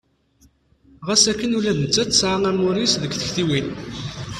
[1.07, 3.67] Ɣas akken ula d nettat tesɛa amur-is deg tiktiwin.